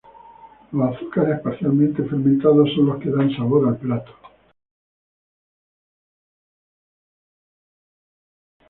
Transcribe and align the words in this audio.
Los 0.71 0.95
azúcares 0.95 1.41
parcialmente 1.41 2.01
fermentados 2.01 2.73
son 2.75 2.87
los 2.87 2.99
que 3.03 3.11
dan 3.11 3.29
sabor 3.37 3.67
al 3.67 3.77
plato. 3.77 4.11